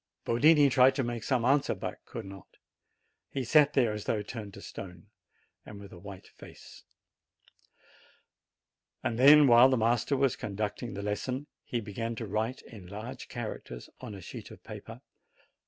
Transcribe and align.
Yotini 0.25 0.67
tried 0.71 0.95
to 0.95 1.03
make 1.03 1.21
some 1.23 1.45
answer, 1.45 1.75
but 1.75 2.03
could 2.05 2.25
not; 2.25 2.57
he 3.29 3.43
sat 3.43 3.73
there 3.73 3.93
as 3.93 4.05
though 4.05 4.23
turned 4.23 4.51
to 4.51 4.59
stone, 4.59 5.11
and 5.63 5.79
with 5.79 5.93
a 5.93 5.99
white 5.99 6.25
face. 6.29 6.81
Then, 9.03 9.45
while 9.45 9.69
the 9.69 9.77
master 9.77 10.17
was 10.17 10.35
conducting 10.35 10.95
the 10.95 11.03
lesson, 11.03 11.45
he 11.63 11.81
began 11.81 12.15
to 12.15 12.25
write 12.25 12.63
in 12.63 12.87
large 12.87 13.27
characters 13.27 13.91
on 13.99 14.15
a 14.15 14.21
sheet 14.21 14.49
of 14.49 14.63
paper. 14.63 15.01